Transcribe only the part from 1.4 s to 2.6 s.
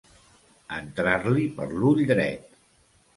per l'ull dret.